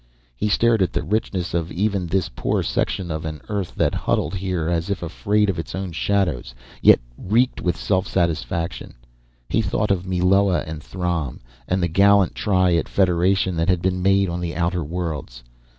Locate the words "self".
7.77-8.07